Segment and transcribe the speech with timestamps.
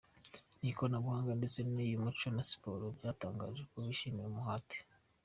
[0.61, 4.77] nIkoranabuhanga ndetse niyUmuco na Siporo byatangaje ko bishima umuhate.